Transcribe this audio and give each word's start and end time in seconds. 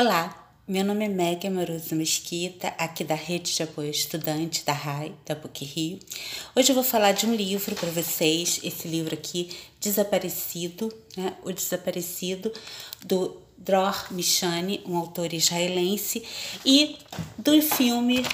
Olá, 0.00 0.52
meu 0.68 0.84
nome 0.84 1.06
é 1.06 1.08
Meg 1.08 1.44
Amoroso 1.44 1.96
Mesquita, 1.96 2.68
aqui 2.78 3.02
da 3.02 3.16
Rede 3.16 3.52
de 3.52 3.64
Apoio 3.64 3.90
Estudante 3.90 4.64
da 4.64 4.72
RAI, 4.72 5.12
da 5.26 5.34
PUC 5.34 5.64
Rio. 5.64 5.98
Hoje 6.54 6.70
eu 6.70 6.74
vou 6.76 6.84
falar 6.84 7.10
de 7.10 7.26
um 7.26 7.34
livro 7.34 7.74
para 7.74 7.90
vocês, 7.90 8.60
esse 8.62 8.86
livro 8.86 9.12
aqui, 9.12 9.50
Desaparecido, 9.80 10.88
né? 11.16 11.34
O 11.42 11.50
Desaparecido, 11.50 12.52
do 13.04 13.42
Dror 13.56 14.06
Michani, 14.12 14.84
um 14.86 14.96
autor 14.96 15.32
israelense, 15.32 16.22
e 16.64 16.96
do 17.36 17.60
filme 17.60 18.24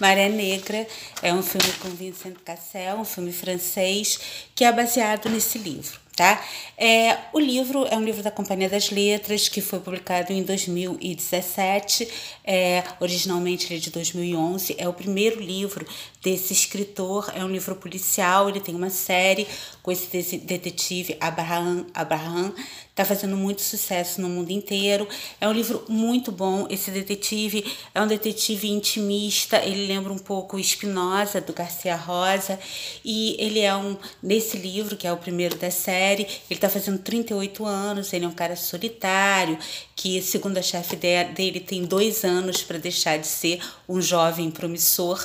Maré 0.00 0.30
Negra, 0.30 0.86
é 1.20 1.34
um 1.34 1.42
filme 1.42 1.70
com 1.82 1.90
Vincent 1.90 2.36
Cassel, 2.42 2.96
um 2.96 3.04
filme 3.04 3.30
francês, 3.30 4.18
que 4.54 4.64
é 4.64 4.72
baseado 4.72 5.28
nesse 5.28 5.58
livro 5.58 6.00
tá? 6.16 6.44
É, 6.76 7.18
o 7.32 7.38
livro 7.38 7.86
é 7.86 7.96
um 7.96 8.04
livro 8.04 8.22
da 8.22 8.30
Companhia 8.30 8.68
das 8.68 8.90
Letras 8.90 9.48
que 9.48 9.60
foi 9.60 9.80
publicado 9.80 10.32
em 10.32 10.42
2017, 10.42 12.08
é, 12.44 12.84
originalmente 13.00 13.66
ele 13.66 13.76
é 13.76 13.78
de 13.78 13.90
2011, 13.90 14.74
é 14.78 14.88
o 14.88 14.92
primeiro 14.92 15.40
livro 15.40 15.86
desse 16.22 16.52
escritor, 16.52 17.32
é 17.34 17.44
um 17.44 17.48
livro 17.48 17.74
policial, 17.76 18.48
ele 18.48 18.60
tem 18.60 18.74
uma 18.74 18.90
série 18.90 19.46
com 19.82 19.90
esse 19.90 20.38
detetive 20.38 21.16
Abraham, 21.20 21.86
Abraham 21.94 22.54
está 22.92 23.06
fazendo 23.06 23.38
muito 23.38 23.62
sucesso 23.62 24.20
no 24.20 24.28
mundo 24.28 24.50
inteiro. 24.50 25.08
É 25.40 25.48
um 25.48 25.52
livro 25.52 25.82
muito 25.88 26.30
bom. 26.30 26.66
Esse 26.68 26.90
detetive 26.90 27.64
é 27.94 28.02
um 28.02 28.06
detetive 28.06 28.68
intimista. 28.68 29.56
Ele 29.64 29.86
lembra 29.86 30.12
um 30.12 30.18
pouco 30.18 30.58
Espinosa 30.58 31.40
do 31.40 31.54
Garcia 31.54 31.96
Rosa 31.96 32.58
e 33.02 33.34
ele 33.38 33.60
é 33.60 33.74
um 33.74 33.96
nesse 34.22 34.58
livro 34.58 34.94
que 34.94 35.06
é 35.06 35.12
o 35.12 35.16
primeiro 35.16 35.56
da 35.56 35.70
série. 35.70 36.01
Ele 36.02 36.26
está 36.50 36.68
fazendo 36.68 36.98
38 36.98 37.64
anos. 37.64 38.12
Ele 38.12 38.24
é 38.24 38.28
um 38.28 38.32
cara 38.32 38.56
solitário 38.56 39.58
que, 40.02 40.20
segundo 40.20 40.58
a 40.58 40.62
chefe 40.62 40.96
dele, 40.96 41.60
tem 41.60 41.84
dois 41.84 42.24
anos 42.24 42.60
para 42.60 42.76
deixar 42.76 43.18
de 43.18 43.26
ser 43.28 43.60
um 43.88 44.02
jovem 44.02 44.50
promissor. 44.50 45.24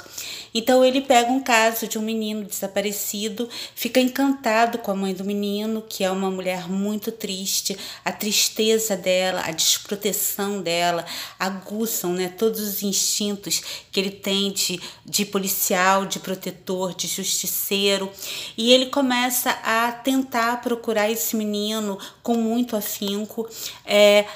Então 0.54 0.86
ele 0.86 1.02
pega 1.02 1.32
um 1.32 1.40
caso 1.40 1.88
de 1.88 1.98
um 1.98 2.02
menino 2.04 2.44
desaparecido, 2.44 3.50
fica 3.74 4.00
encantado 4.00 4.78
com 4.78 4.92
a 4.92 4.96
mãe 4.96 5.16
do 5.16 5.26
menino, 5.26 5.82
que 5.82 6.04
é 6.04 6.12
uma 6.12 6.30
mulher 6.30 6.70
muito 6.70 7.12
triste. 7.12 7.76
A 8.06 8.12
tristeza 8.12 8.96
dela, 8.96 9.42
a 9.48 9.52
desproteção 9.52 10.62
dela 10.62 11.04
aguçam 11.40 12.14
né, 12.14 12.30
todos 12.30 12.60
os 12.60 12.84
instintos 12.84 13.64
que 13.92 14.00
ele 14.00 14.12
tem 14.12 14.52
de, 14.52 14.80
de 15.04 15.26
policial, 15.26 16.06
de 16.06 16.20
protetor, 16.20 16.94
de 16.94 17.08
justiceiro. 17.08 18.12
E 18.56 18.72
ele 18.72 18.92
começa 18.92 19.50
a 19.64 19.92
tentar 19.92 20.62
procurar 20.62 21.10
esse 21.10 21.36
menino 21.36 21.98
com 22.22 22.36
muito 22.36 22.76
afinco. 22.76 23.50
É, 23.84 24.28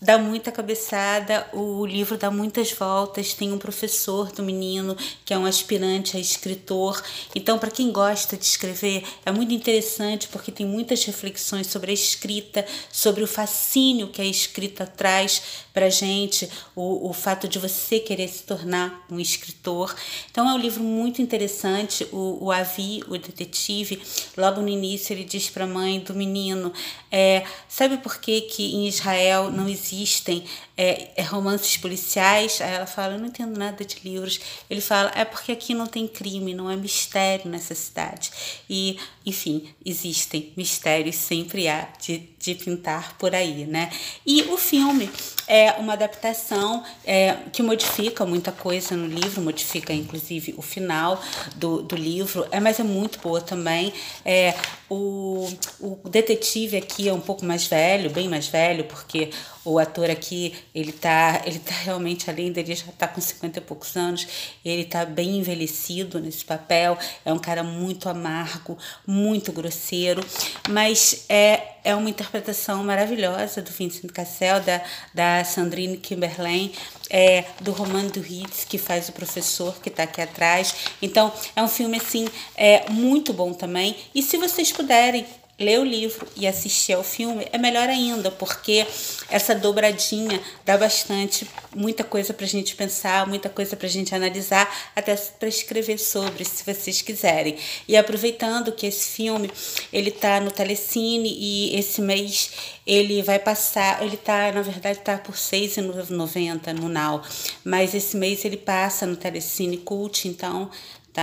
dá 0.00 0.16
muita 0.16 0.50
cabeçada, 0.50 1.46
o 1.52 1.84
livro 1.84 2.16
dá 2.16 2.30
muitas 2.30 2.72
voltas. 2.72 3.34
Tem 3.34 3.52
um 3.52 3.58
professor 3.58 4.32
do 4.32 4.42
menino 4.42 4.96
que 5.24 5.34
é 5.34 5.38
um 5.38 5.44
aspirante 5.44 6.16
a 6.16 6.20
escritor. 6.20 7.02
Então, 7.34 7.58
para 7.58 7.70
quem 7.70 7.92
gosta 7.92 8.36
de 8.36 8.44
escrever, 8.44 9.04
é 9.26 9.30
muito 9.30 9.52
interessante 9.52 10.28
porque 10.28 10.50
tem 10.50 10.64
muitas 10.64 11.04
reflexões 11.04 11.66
sobre 11.66 11.90
a 11.90 11.94
escrita, 11.94 12.64
sobre 12.90 13.22
o 13.22 13.26
fascínio 13.26 14.08
que 14.08 14.22
a 14.22 14.24
escrita 14.24 14.86
traz 14.86 15.42
para 15.74 15.90
gente, 15.90 16.48
o, 16.74 17.10
o 17.10 17.12
fato 17.12 17.46
de 17.46 17.58
você 17.58 18.00
querer 18.00 18.28
se 18.28 18.42
tornar 18.44 19.04
um 19.10 19.20
escritor. 19.20 19.94
Então, 20.30 20.48
é 20.48 20.54
um 20.54 20.58
livro 20.58 20.82
muito 20.82 21.20
interessante. 21.20 22.08
O, 22.10 22.46
o 22.46 22.52
Avi, 22.52 23.02
o 23.06 23.18
detetive, 23.18 24.02
logo 24.36 24.62
no 24.62 24.68
início, 24.68 25.12
ele 25.12 25.24
diz 25.24 25.50
para 25.50 25.64
a 25.64 25.68
mãe 25.68 26.00
do 26.00 26.14
menino: 26.14 26.72
é, 27.12 27.44
Sabe 27.68 27.98
por 27.98 28.18
que, 28.18 28.40
que 28.42 28.74
em 28.74 28.88
Israel 28.88 29.50
não 29.50 29.68
existe 29.68 29.89
existem 29.92 30.44
é, 30.76 31.10
é, 31.16 31.22
romances 31.22 31.76
policiais. 31.76 32.60
Aí 32.60 32.72
ela 32.72 32.86
fala: 32.86 33.14
Eu 33.14 33.18
não 33.18 33.26
entendo 33.26 33.58
nada 33.58 33.84
de 33.84 33.96
livros. 34.04 34.40
Ele 34.68 34.80
fala: 34.80 35.10
É 35.14 35.24
porque 35.24 35.52
aqui 35.52 35.74
não 35.74 35.86
tem 35.86 36.06
crime, 36.06 36.54
não 36.54 36.70
é 36.70 36.76
mistério 36.76 37.50
nessa 37.50 37.74
cidade. 37.74 38.30
E, 38.68 38.98
enfim, 39.24 39.68
existem 39.84 40.52
mistérios, 40.56 41.16
sempre 41.16 41.68
há 41.68 41.88
de, 42.00 42.28
de 42.38 42.54
pintar 42.54 43.16
por 43.18 43.34
aí, 43.34 43.66
né? 43.66 43.90
E 44.24 44.42
o 44.42 44.56
filme 44.56 45.10
é 45.50 45.72
uma 45.80 45.94
adaptação 45.94 46.84
é, 47.04 47.36
que 47.52 47.60
modifica 47.60 48.24
muita 48.24 48.52
coisa 48.52 48.96
no 48.96 49.08
livro, 49.08 49.42
modifica 49.42 49.92
inclusive 49.92 50.54
o 50.56 50.62
final 50.62 51.20
do, 51.56 51.82
do 51.82 51.96
livro, 51.96 52.46
é, 52.52 52.60
mas 52.60 52.78
é 52.78 52.84
muito 52.84 53.18
boa 53.18 53.40
também. 53.40 53.92
É, 54.24 54.54
o, 54.88 55.48
o 55.80 56.08
detetive 56.08 56.76
aqui 56.76 57.08
é 57.08 57.12
um 57.12 57.20
pouco 57.20 57.44
mais 57.44 57.66
velho, 57.66 58.10
bem 58.10 58.28
mais 58.28 58.46
velho, 58.46 58.84
porque 58.84 59.30
o 59.64 59.78
ator 59.78 60.08
aqui, 60.08 60.54
ele 60.74 60.92
tá, 60.92 61.42
ele 61.44 61.58
tá 61.58 61.74
realmente, 61.74 62.30
além 62.30 62.52
dele 62.52 62.74
já 62.74 62.86
tá 62.96 63.08
com 63.08 63.20
50 63.20 63.58
e 63.58 63.62
poucos 63.62 63.96
anos, 63.96 64.26
ele 64.64 64.84
tá 64.84 65.04
bem 65.04 65.38
envelhecido 65.38 66.20
nesse 66.20 66.44
papel, 66.44 66.96
é 67.24 67.32
um 67.32 67.38
cara 67.38 67.62
muito 67.62 68.08
amargo, 68.08 68.78
muito 69.06 69.52
grosseiro, 69.52 70.24
mas 70.68 71.24
é, 71.28 71.79
é 71.84 71.94
uma 71.94 72.10
interpretação 72.10 72.82
maravilhosa 72.84 73.62
do 73.62 73.70
Vincent 73.70 74.10
Cassel, 74.12 74.60
da, 74.60 74.80
da 75.14 75.44
Sandrine 75.44 75.96
Kimberlin, 75.96 76.72
é, 77.08 77.44
do 77.60 77.72
Roman 77.72 78.06
Duritz, 78.06 78.64
que 78.64 78.78
faz 78.78 79.08
o 79.08 79.12
professor, 79.12 79.80
que 79.80 79.88
está 79.88 80.04
aqui 80.04 80.20
atrás. 80.20 80.74
Então, 81.02 81.32
é 81.56 81.62
um 81.62 81.68
filme, 81.68 81.96
assim, 81.96 82.28
é, 82.56 82.88
muito 82.90 83.32
bom 83.32 83.52
também. 83.52 83.96
E 84.14 84.22
se 84.22 84.36
vocês 84.36 84.70
puderem, 84.72 85.26
ler 85.60 85.78
o 85.78 85.84
livro 85.84 86.26
e 86.34 86.46
assistir 86.46 86.94
ao 86.94 87.04
filme 87.04 87.46
é 87.52 87.58
melhor 87.58 87.86
ainda, 87.86 88.30
porque 88.30 88.86
essa 89.28 89.54
dobradinha 89.54 90.40
dá 90.64 90.78
bastante, 90.78 91.46
muita 91.76 92.02
coisa 92.02 92.32
para 92.32 92.46
a 92.46 92.48
gente 92.48 92.74
pensar, 92.74 93.26
muita 93.26 93.50
coisa 93.50 93.76
para 93.76 93.86
a 93.86 93.90
gente 93.90 94.14
analisar, 94.14 94.74
até 94.96 95.14
para 95.14 95.48
escrever 95.48 95.98
sobre, 95.98 96.46
se 96.46 96.64
vocês 96.64 97.02
quiserem. 97.02 97.58
E 97.86 97.94
aproveitando 97.94 98.72
que 98.72 98.86
esse 98.86 99.10
filme 99.10 99.50
ele 99.92 100.10
tá 100.10 100.40
no 100.40 100.50
Telecine 100.50 101.28
e 101.28 101.76
esse 101.78 102.00
mês 102.00 102.50
ele 102.86 103.22
vai 103.22 103.38
passar, 103.38 104.02
ele 104.02 104.16
tá, 104.16 104.50
na 104.52 104.62
verdade, 104.62 104.98
tá 105.00 105.18
por 105.18 105.34
R$ 105.34 105.38
6,90 105.38 106.72
no 106.72 106.88
Now, 106.88 107.22
mas 107.62 107.94
esse 107.94 108.16
mês 108.16 108.44
ele 108.46 108.56
passa 108.56 109.06
no 109.06 109.14
Telecine 109.14 109.76
Cult, 109.76 110.26
então 110.26 110.70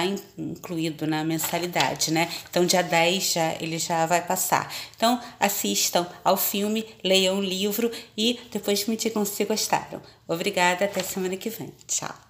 está 0.05 0.23
incluído 0.37 1.07
na 1.07 1.23
mensalidade, 1.23 2.11
né? 2.11 2.29
Então, 2.49 2.65
dia 2.65 2.83
10 2.83 3.33
já, 3.33 3.53
ele 3.59 3.79
já 3.79 4.05
vai 4.05 4.25
passar. 4.25 4.71
Então, 4.95 5.19
assistam 5.39 6.07
ao 6.23 6.37
filme, 6.37 6.85
leiam 7.03 7.37
o 7.37 7.41
livro 7.41 7.91
e 8.17 8.39
depois 8.51 8.85
me 8.85 8.95
digam 8.95 9.25
se 9.25 9.45
gostaram. 9.45 10.01
Obrigada, 10.27 10.85
até 10.85 11.01
semana 11.01 11.37
que 11.37 11.49
vem. 11.49 11.73
Tchau. 11.87 12.26